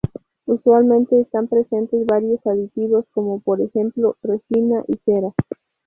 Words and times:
Usualmente 0.47 1.21
están 1.21 1.47
presentes 1.47 2.07
varios 2.07 2.39
aditivos 2.47 3.05
como 3.11 3.39
por 3.39 3.61
ejemplo, 3.61 4.17
resina 4.23 4.83
y 4.87 4.93
cera. 5.05 5.31